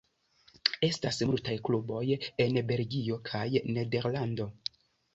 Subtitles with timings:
[0.87, 2.01] Estas multaj kluboj
[2.47, 3.47] en Belgio kaj
[3.79, 4.53] Nederlando.